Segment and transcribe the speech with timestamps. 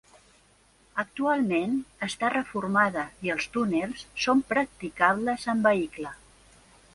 [1.01, 1.75] Actualment
[2.07, 6.17] està reformada i els túnels són practicables amb vehicle.